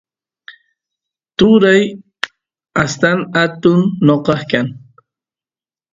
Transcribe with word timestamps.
turay 1.37 1.81
astan 2.83 3.19
atun 3.43 3.79
noqa 4.05 4.35
kan 4.49 4.67